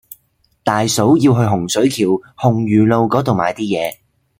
[0.63, 2.05] 大嫂要去洪水橋
[2.35, 3.97] 洪儒路嗰度買啲嘢